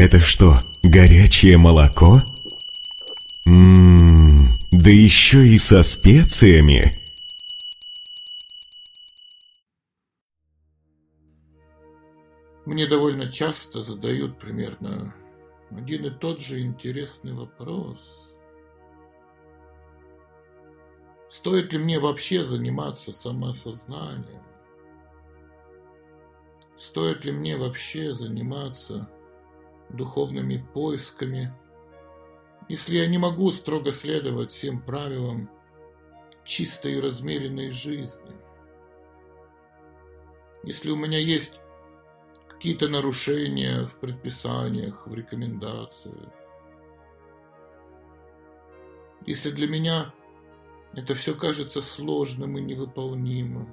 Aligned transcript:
Это 0.00 0.18
что, 0.18 0.60
горячее 0.82 1.58
молоко? 1.58 2.22
Ммм, 3.44 4.48
да 4.70 4.88
еще 4.88 5.46
и 5.46 5.58
со 5.58 5.82
специями. 5.82 6.90
Мне 12.64 12.86
довольно 12.86 13.30
часто 13.30 13.82
задают 13.82 14.38
примерно 14.38 15.14
один 15.70 16.06
и 16.06 16.10
тот 16.10 16.40
же 16.40 16.62
интересный 16.62 17.34
вопрос. 17.34 17.98
Стоит 21.28 21.74
ли 21.74 21.78
мне 21.78 22.00
вообще 22.00 22.42
заниматься 22.42 23.12
самоосознанием? 23.12 24.42
Стоит 26.78 27.22
ли 27.26 27.32
мне 27.32 27.58
вообще 27.58 28.14
заниматься 28.14 29.06
духовными 29.92 30.64
поисками, 30.72 31.54
если 32.68 32.96
я 32.96 33.06
не 33.06 33.18
могу 33.18 33.50
строго 33.52 33.92
следовать 33.92 34.50
всем 34.50 34.80
правилам 34.80 35.50
чистой 36.44 36.94
и 36.94 37.00
размеренной 37.00 37.70
жизни? 37.70 38.36
Если 40.62 40.90
у 40.90 40.96
меня 40.96 41.18
есть 41.18 41.60
какие-то 42.60 42.90
нарушения 42.90 43.84
в 43.84 43.98
предписаниях, 43.98 45.06
в 45.06 45.14
рекомендациях. 45.14 46.28
Если 49.24 49.50
для 49.50 49.66
меня 49.66 50.12
это 50.92 51.14
все 51.14 51.34
кажется 51.34 51.80
сложным 51.80 52.58
и 52.58 52.60
невыполнимым, 52.60 53.72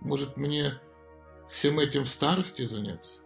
может 0.00 0.36
мне 0.36 0.80
всем 1.48 1.78
этим 1.78 2.02
в 2.02 2.08
старости 2.08 2.62
заняться? 2.62 3.20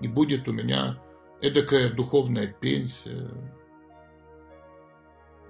И 0.00 0.08
будет 0.08 0.48
у 0.48 0.52
меня 0.52 1.02
эдакая 1.40 1.90
духовная 1.90 2.46
пенсия. 2.46 3.30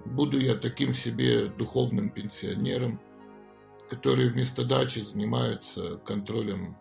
Буду 0.04 0.38
я 0.38 0.54
таким 0.54 0.94
себе 0.94 1.46
духовным 1.46 2.10
пенсионером– 2.10 3.00
которые 3.88 4.28
вместо 4.28 4.64
дачи 4.64 5.00
занимаются 5.00 5.96
контролем 5.98 6.76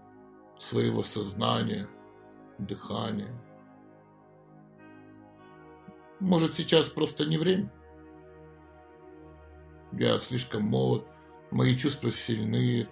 своего 0.59 1.03
сознания, 1.03 1.87
дыхания. 2.57 3.33
Может, 6.19 6.55
сейчас 6.55 6.89
просто 6.89 7.25
не 7.25 7.37
время? 7.37 7.71
Я 9.93 10.19
слишком 10.19 10.63
молод, 10.63 11.05
мои 11.51 11.77
чувства 11.77 12.11
сильны, 12.11 12.87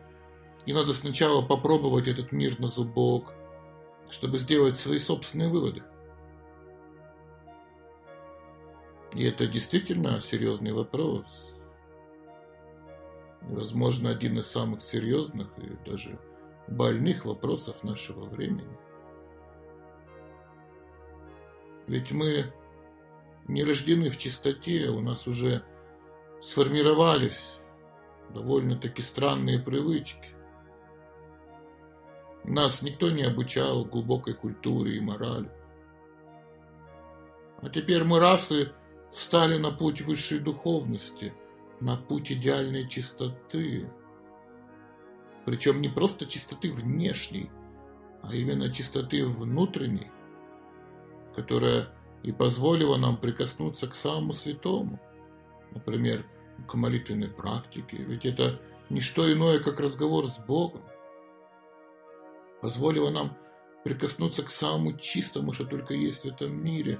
и 0.65 0.73
надо 0.73 0.93
сначала 0.93 1.45
попробовать 1.45 2.07
этот 2.07 2.31
мир 2.31 2.59
на 2.59 2.67
зубок, 2.67 3.33
чтобы 4.09 4.37
сделать 4.37 4.77
свои 4.77 4.99
собственные 4.99 5.49
выводы. 5.49 5.83
И 9.13 9.23
это 9.23 9.47
действительно 9.47 10.21
серьезный 10.21 10.73
вопрос– 10.73 11.25
возможно, 13.49 14.09
один 14.09 14.39
из 14.39 14.47
самых 14.47 14.81
серьезных 14.81 15.47
и 15.57 15.89
даже 15.89 16.19
больных 16.67 17.25
вопросов 17.25 17.83
нашего 17.83 18.25
времени. 18.25 18.77
Ведь 21.87 22.11
мы 22.11 22.51
не 23.47 23.63
рождены 23.63 24.09
в 24.09 24.17
чистоте, 24.17 24.89
у 24.89 25.01
нас 25.01 25.27
уже 25.27 25.63
сформировались 26.41 27.51
довольно-таки 28.33 29.01
странные 29.01 29.59
привычки. 29.59 30.34
Нас 32.47 32.81
никто 32.81 33.09
не 33.09 33.23
обучал 33.23 33.85
глубокой 33.85 34.33
культуре 34.33 34.97
и 34.97 34.99
морали. 34.99 35.49
А 37.61 37.69
теперь 37.69 38.03
мы 38.03 38.19
расы 38.19 38.71
встали 39.11 39.57
на 39.57 39.71
путь 39.71 40.01
высшей 40.01 40.39
духовности– 40.39 41.33
на 41.79 41.97
путь 41.97 42.31
идеальной 42.31 42.87
чистоты. 42.87 43.89
Причем 45.45 45.81
не 45.81 45.89
просто 45.89 46.25
чистоты 46.25 46.71
внешней, 46.71 47.51
а 48.23 48.33
именно 48.33 48.71
чистоты 48.71 49.25
внутренней, 49.25 50.11
которая 51.35 51.89
и 52.23 52.31
позволила 52.31 52.97
нам 52.97 53.17
прикоснуться 53.17 53.87
к 53.87 53.95
самому 53.95 54.33
святому, 54.33 54.99
например, 55.71 56.25
к 56.67 56.73
молитвенной 56.73 57.29
практике, 57.29 57.97
ведь 57.97 58.25
это 58.25 58.59
не 58.89 59.01
что 59.01 59.31
иное, 59.31 59.59
как 59.59 59.79
разговор 59.79 60.29
с 60.29 60.39
Богом, 60.39 60.81
позволила 62.61 63.09
нам 63.09 63.37
прикоснуться 63.83 64.43
к 64.43 64.49
самому 64.49 64.93
чистому, 64.93 65.53
что 65.53 65.65
только 65.65 65.93
есть 65.93 66.21
в 66.21 66.25
этом 66.25 66.63
мире. 66.63 66.99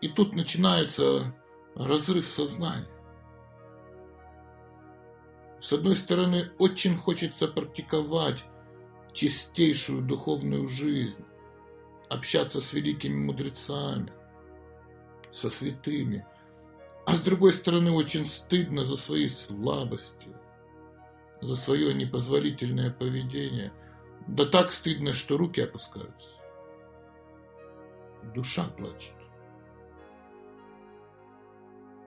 И 0.00 0.08
тут 0.08 0.34
начинается 0.34 1.34
разрыв 1.74 2.26
сознания. 2.26 2.88
С 5.60 5.72
одной 5.72 5.96
стороны, 5.96 6.50
очень 6.58 6.96
хочется 6.96 7.48
практиковать 7.48 8.44
чистейшую 9.12 10.02
духовную 10.02 10.68
жизнь, 10.68 11.24
общаться 12.08 12.60
с 12.60 12.72
великими 12.72 13.16
мудрецами, 13.16 14.12
со 15.30 15.50
святыми. 15.50 16.26
А 17.06 17.14
с 17.14 17.20
другой 17.20 17.52
стороны, 17.52 17.90
очень 17.92 18.26
стыдно 18.26 18.84
за 18.84 18.96
свои 18.96 19.28
слабости, 19.28 20.28
за 21.40 21.56
свое 21.56 21.94
непозволительное 21.94 22.90
поведение. 22.90 23.72
Да 24.26 24.44
так 24.44 24.72
стыдно, 24.72 25.12
что 25.12 25.36
руки 25.36 25.60
опускаются. 25.60 26.34
Душа 28.34 28.68
плачет. 28.68 29.14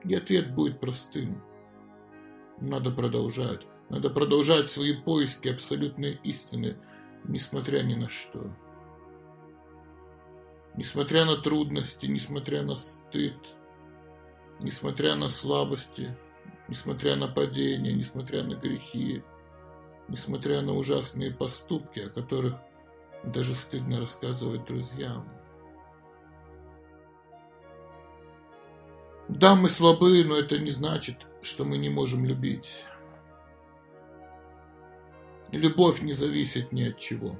И 0.04 0.14
ответ 0.14 0.54
будет 0.54 0.80
простым– 0.80 1.42
надо 2.60 2.90
продолжать. 2.90 3.66
Надо 3.88 4.10
продолжать 4.10 4.70
свои 4.70 4.94
поиски 4.94 5.48
абсолютной 5.48 6.20
истины, 6.22 6.76
несмотря 7.24 7.82
ни 7.82 7.94
на 7.94 8.08
что. 8.08 8.54
Несмотря 10.76 11.24
на 11.24 11.36
трудности, 11.36 12.06
несмотря 12.06 12.62
на 12.62 12.76
стыд, 12.76 13.54
несмотря 14.60 15.16
на 15.16 15.28
слабости, 15.28 16.16
несмотря 16.68 17.16
на 17.16 17.28
падения, 17.28 17.92
несмотря 17.92 18.44
на 18.44 18.54
грехи, 18.54 19.24
несмотря 20.10 20.60
на 20.60 20.74
ужасные 20.74 21.30
поступки, 21.30 22.00
о 22.00 22.10
которых 22.10 22.56
даже 23.24 23.54
стыдно 23.54 24.00
рассказывать 24.00 24.64
друзьям. 24.64 25.28
Да, 29.28 29.54
мы 29.54 29.70
слабы, 29.70 30.24
но 30.24 30.36
это 30.36 30.58
не 30.58 30.70
значит, 30.70 31.26
что 31.40 31.64
мы 31.64 31.78
не 31.78 31.88
можем 31.88 32.24
любить. 32.24 32.84
Любовь 35.52 36.02
не 36.02 36.12
зависит 36.12 36.72
ни 36.72 36.82
от 36.82 36.98
чего. 36.98 37.38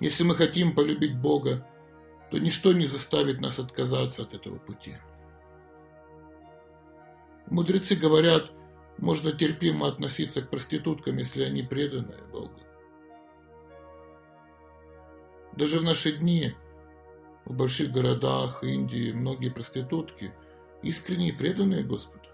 Если 0.00 0.22
мы 0.22 0.36
хотим 0.36 0.74
полюбить 0.74 1.18
Бога, 1.18 1.66
то 2.30 2.38
ничто 2.38 2.72
не 2.72 2.86
заставит 2.86 3.40
нас 3.40 3.58
отказаться 3.58 4.22
от 4.22 4.34
этого 4.34 4.58
пути. 4.58 4.96
Мудрецы 7.46 7.96
говорят, 7.96 8.52
можно 8.98 9.32
терпимо 9.32 9.88
относиться 9.88 10.42
к 10.42 10.50
проституткам, 10.50 11.16
если 11.16 11.42
они 11.42 11.62
преданы 11.62 12.16
Богу. 12.30 12.60
Даже 15.56 15.80
в 15.80 15.84
наши 15.84 16.12
дни– 16.12 16.54
в 17.48 17.54
больших 17.54 17.92
городах 17.92 18.62
Индии 18.62 19.10
многие 19.10 19.48
проститутки 19.48 20.34
искренне 20.82 21.32
преданные 21.32 21.82
Господу. 21.82 22.28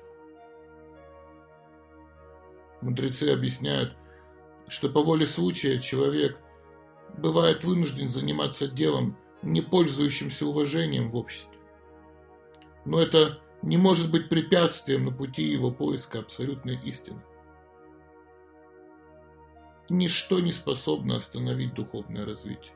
Мудрецы 2.82 3.30
объясняют, 3.32 3.94
что 4.66 4.90
по 4.90 5.02
воле 5.02 5.26
случая 5.26 5.78
человек 5.78 6.36
бывает 7.16 7.62
вынужден 7.62 8.08
заниматься 8.08 8.66
делом, 8.66 9.16
не 9.40 9.62
пользующимся 9.62 10.46
уважением 10.46 11.12
в 11.12 11.16
обществе. 11.16 11.58
Но 12.84 13.00
это 13.00 13.38
не 13.64 13.78
может 13.78 14.10
быть 14.10 14.28
препятствием 14.28 15.06
на 15.06 15.10
пути 15.10 15.42
его 15.42 15.70
поиска 15.70 16.18
абсолютной 16.18 16.78
истины. 16.84 17.22
Ничто 19.88 20.40
не 20.40 20.52
способно 20.52 21.16
остановить 21.16 21.74
духовное 21.74 22.26
развитие. 22.26 22.74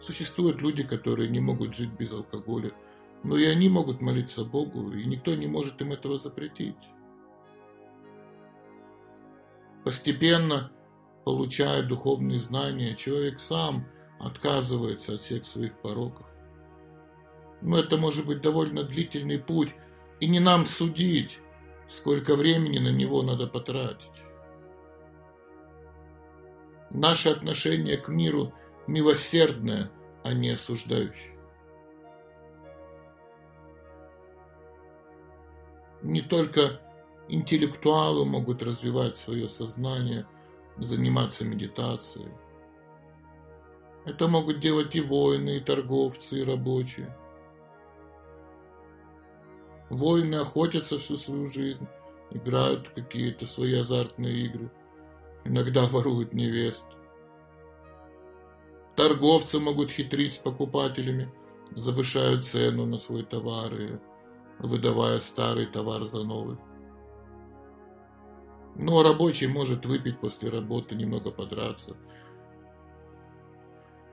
Существуют 0.00 0.60
люди, 0.60 0.82
которые 0.82 1.28
не 1.30 1.40
могут 1.40 1.74
жить 1.74 1.92
без 1.92 2.12
алкоголя, 2.12 2.72
но 3.22 3.38
и 3.38 3.44
они 3.46 3.68
могут 3.68 4.02
молиться 4.02 4.44
Богу, 4.44 4.92
и 4.92 5.04
никто 5.06 5.34
не 5.34 5.46
может 5.46 5.80
им 5.80 5.92
этого 5.92 6.18
запретить. 6.18 6.76
Постепенно, 9.84 10.72
получая 11.24 11.82
духовные 11.82 12.38
знания, 12.38 12.94
человек 12.96 13.40
сам 13.40 13.86
отказывается 14.18 15.14
от 15.14 15.20
всех 15.20 15.46
своих 15.46 15.80
пороков. 15.80 16.31
Но 17.62 17.78
это 17.78 17.96
может 17.96 18.26
быть 18.26 18.42
довольно 18.42 18.82
длительный 18.82 19.38
путь, 19.38 19.70
и 20.20 20.26
не 20.26 20.40
нам 20.40 20.66
судить, 20.66 21.38
сколько 21.88 22.34
времени 22.34 22.78
на 22.78 22.90
него 22.90 23.22
надо 23.22 23.46
потратить. 23.46 24.10
Наше 26.90 27.30
отношение 27.30 27.96
к 27.96 28.08
миру 28.08 28.52
милосердное, 28.86 29.90
а 30.24 30.34
не 30.34 30.50
осуждающее. 30.50 31.32
Не 36.02 36.20
только 36.20 36.80
интеллектуалы 37.28 38.26
могут 38.26 38.62
развивать 38.62 39.16
свое 39.16 39.48
сознание, 39.48 40.26
заниматься 40.78 41.44
медитацией. 41.44 42.32
Это 44.04 44.26
могут 44.26 44.58
делать 44.58 44.96
и 44.96 45.00
воины, 45.00 45.58
и 45.58 45.60
торговцы, 45.60 46.40
и 46.40 46.44
рабочие. 46.44 47.16
Воины 49.92 50.36
охотятся 50.36 50.98
всю 50.98 51.18
свою 51.18 51.48
жизнь, 51.48 51.86
играют 52.30 52.86
в 52.86 52.94
какие-то 52.94 53.46
свои 53.46 53.74
азартные 53.74 54.46
игры, 54.46 54.72
иногда 55.44 55.84
воруют 55.84 56.32
невест. 56.32 56.82
Торговцы 58.96 59.60
могут 59.60 59.90
хитрить 59.90 60.32
с 60.32 60.38
покупателями, 60.38 61.30
завышают 61.76 62.46
цену 62.46 62.86
на 62.86 62.96
свой 62.96 63.22
товар 63.22 63.74
и 63.74 63.98
выдавая 64.60 65.20
старый 65.20 65.66
товар 65.66 66.04
за 66.04 66.24
новый. 66.24 66.56
Но 68.76 69.02
рабочий 69.02 69.46
может 69.46 69.84
выпить 69.84 70.18
после 70.20 70.48
работы, 70.48 70.94
немного 70.94 71.30
подраться. 71.30 71.98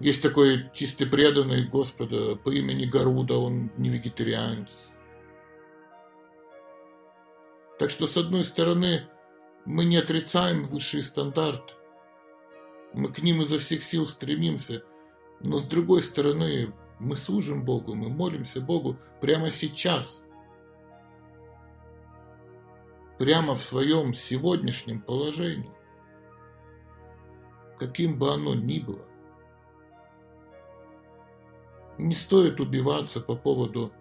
Есть 0.02 0.22
такой 0.22 0.70
чистый 0.74 1.06
преданный 1.06 1.66
Господа 1.66 2.36
по 2.36 2.50
имени 2.50 2.84
Гаруда, 2.84 3.38
он 3.38 3.72
не 3.78 3.88
вегетарианец. 3.88 4.89
Так 7.80 7.92
что, 7.92 8.08
с 8.08 8.18
одной 8.18 8.44
стороны, 8.44 9.08
мы 9.66 9.86
не 9.86 9.96
отрицаем 9.96 10.64
высшие 10.64 11.02
стандарты. 11.02 11.74
Мы 12.94 13.12
к 13.12 13.20
ним 13.20 13.42
изо 13.42 13.58
всех 13.58 13.84
сил 13.84 14.06
стремимся. 14.06 14.84
Но 15.40 15.58
с 15.58 15.64
другой 15.64 16.04
стороны, 16.04 16.74
мы 17.00 17.16
служим 17.16 17.64
Богу, 17.64 17.96
мы 17.96 18.10
молимся 18.10 18.60
Богу 18.60 18.98
прямо 19.22 19.50
сейчас. 19.50 20.22
Прямо 23.18 23.56
в 23.56 23.62
своем 23.62 24.14
сегодняшнем 24.14 25.02
положении. 25.02 25.72
Каким 27.78 28.20
бы 28.20 28.34
оно 28.34 28.56
ни 28.56 28.80
было. 28.80 29.06
Не 31.98 32.16
стоит 32.16 32.60
убиваться 32.60 33.22
по 33.22 33.38
поводу 33.38 33.94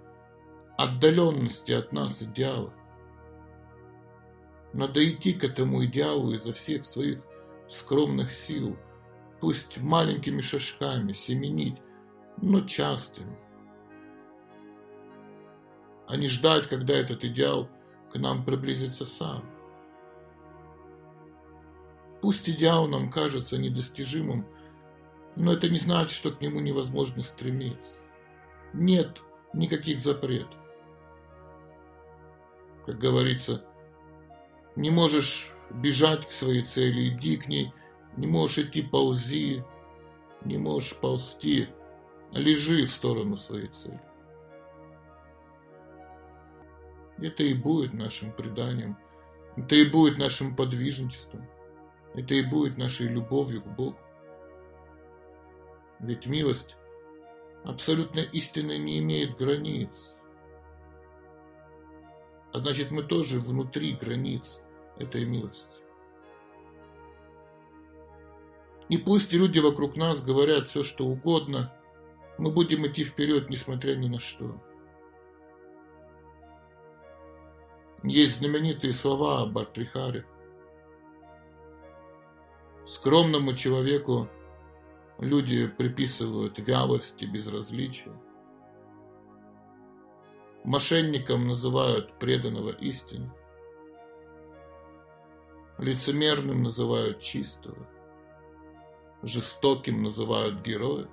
отдаленности 0.76 1.70
от 1.70 1.92
нас 1.92 2.22
идеала. 2.22 2.72
Надо 4.72 5.08
идти 5.08 5.32
к 5.32 5.44
этому 5.44 5.84
идеалу 5.84 6.32
изо 6.32 6.52
всех 6.52 6.84
своих 6.84 7.20
скромных 7.68 8.30
сил, 8.30 8.76
пусть 9.40 9.78
маленькими 9.78 10.40
шажками, 10.40 11.12
семенить, 11.12 11.80
но 12.40 12.60
частыми. 12.60 13.38
А 16.06 16.16
не 16.16 16.28
ждать, 16.28 16.68
когда 16.68 16.94
этот 16.94 17.24
идеал 17.24 17.68
к 18.12 18.18
нам 18.18 18.44
приблизится 18.44 19.04
сам. 19.04 19.44
Пусть 22.20 22.48
идеал 22.48 22.88
нам 22.88 23.10
кажется 23.10 23.58
недостижимым, 23.58 24.46
но 25.36 25.52
это 25.52 25.68
не 25.68 25.78
значит, 25.78 26.10
что 26.10 26.32
к 26.32 26.40
нему 26.40 26.60
невозможно 26.60 27.22
стремиться. 27.22 27.92
Нет 28.72 29.22
никаких 29.52 30.00
запретов. 30.00 30.58
Как 32.86 32.98
говорится, 32.98 33.64
не 34.78 34.90
можешь 34.90 35.52
бежать 35.70 36.24
к 36.26 36.30
своей 36.30 36.62
цели, 36.62 37.08
иди 37.08 37.36
к 37.36 37.48
ней, 37.48 37.72
не 38.16 38.28
можешь 38.28 38.58
идти, 38.58 38.80
ползи, 38.80 39.64
не 40.44 40.56
можешь 40.56 40.96
ползти, 41.00 41.68
лежи 42.32 42.86
в 42.86 42.92
сторону 42.92 43.36
своей 43.36 43.66
цели. 43.68 44.00
Это 47.18 47.42
и 47.42 47.54
будет 47.54 47.92
нашим 47.92 48.32
преданием, 48.32 48.96
это 49.56 49.74
и 49.74 49.84
будет 49.84 50.16
нашим 50.16 50.54
подвижничеством, 50.54 51.44
это 52.14 52.34
и 52.34 52.42
будет 52.42 52.78
нашей 52.78 53.08
любовью 53.08 53.62
к 53.62 53.66
Богу. 53.66 53.98
Ведь 55.98 56.26
милость 56.26 56.76
абсолютно 57.64 58.20
истинно 58.20 58.78
не 58.78 59.00
имеет 59.00 59.36
границ. 59.36 59.90
А 62.52 62.60
значит, 62.60 62.92
мы 62.92 63.02
тоже 63.02 63.40
внутри 63.40 63.94
границ 63.94 64.60
этой 65.00 65.24
милости. 65.24 65.78
И 68.88 68.96
пусть 68.96 69.32
люди 69.32 69.58
вокруг 69.58 69.96
нас 69.96 70.22
говорят 70.22 70.68
все, 70.68 70.82
что 70.82 71.06
угодно, 71.06 71.72
мы 72.38 72.50
будем 72.50 72.86
идти 72.86 73.04
вперед, 73.04 73.50
несмотря 73.50 73.94
ни 73.96 74.08
на 74.08 74.18
что. 74.18 74.60
Есть 78.04 78.38
знаменитые 78.38 78.92
слова 78.92 79.42
об 79.42 79.58
Артрихаре. 79.58 80.24
Скромному 82.86 83.52
человеку 83.54 84.28
люди 85.18 85.66
приписывают 85.66 86.58
вялость 86.58 87.20
и 87.22 87.26
безразличие. 87.26 88.14
Мошенникам 90.64 91.48
называют 91.48 92.18
преданного 92.18 92.70
истине. 92.70 93.30
Лицемерным 95.78 96.64
называют 96.64 97.20
чистого, 97.20 97.86
жестоким 99.22 100.02
называют 100.02 100.60
героя, 100.62 101.08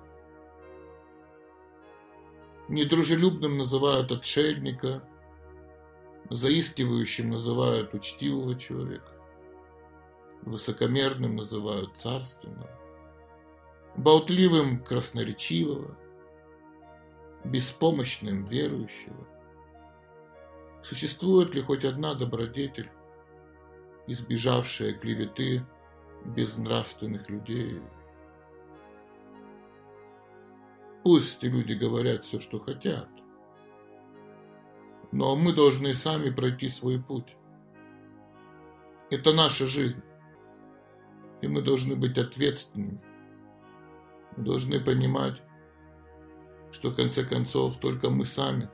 недружелюбным 2.68 3.58
называют 3.58 4.10
отшельника, 4.10 5.08
заискивающим 6.30 7.30
называют 7.30 7.94
учтивого 7.94 8.58
человека, 8.58 9.12
высокомерным 10.42 11.36
называют 11.36 11.96
царственного, 11.96 12.68
болтливым 13.96 14.82
красноречивого, 14.82 15.96
беспомощным 17.44 18.44
верующего. 18.46 19.28
Существует 20.82 21.54
ли 21.54 21.62
хоть 21.62 21.84
одна 21.84 22.14
добродетель, 22.14 22.90
избежавшая 24.06 24.92
клеветы 24.92 25.64
безнравственных 26.24 27.28
людей. 27.28 27.80
Пусть 31.04 31.42
люди 31.42 31.72
говорят 31.74 32.24
все, 32.24 32.40
что 32.40 32.58
хотят, 32.58 33.08
но 35.12 35.36
мы 35.36 35.54
должны 35.54 35.94
сами 35.94 36.30
пройти 36.30 36.68
свой 36.68 37.00
путь. 37.00 37.36
Это 39.10 39.32
наша 39.32 39.66
жизнь, 39.66 40.02
и 41.42 41.46
мы 41.46 41.62
должны 41.62 41.94
быть 41.94 42.18
ответственными. 42.18 43.00
Мы 44.36 44.44
должны 44.44 44.80
понимать, 44.80 45.40
что 46.72 46.90
в 46.90 46.96
конце 46.96 47.24
концов 47.24 47.78
только 47.78 48.10
мы 48.10 48.26
сами 48.26 48.68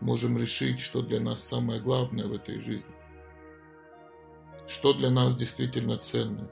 можем 0.00 0.36
решить, 0.36 0.80
что 0.80 1.00
для 1.00 1.20
нас 1.20 1.42
самое 1.42 1.80
главное 1.80 2.26
в 2.26 2.32
этой 2.34 2.60
жизни 2.60 2.95
что 4.66 4.92
для 4.92 5.10
нас 5.10 5.36
действительно 5.36 5.96
ценно 5.96 6.50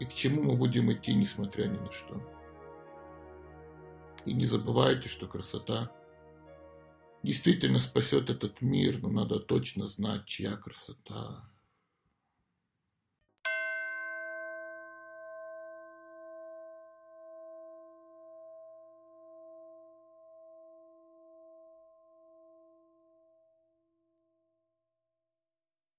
и 0.00 0.06
к 0.06 0.14
чему 0.14 0.42
мы 0.42 0.56
будем 0.56 0.90
идти, 0.90 1.14
несмотря 1.14 1.66
ни 1.66 1.76
на 1.76 1.92
что. 1.92 2.20
И 4.24 4.32
не 4.32 4.46
забывайте, 4.46 5.08
что 5.08 5.28
красота 5.28 5.92
действительно 7.22 7.78
спасет 7.78 8.30
этот 8.30 8.62
мир, 8.62 8.98
но 9.00 9.10
надо 9.10 9.38
точно 9.38 9.86
знать, 9.86 10.24
чья 10.24 10.56
красота. 10.56 11.44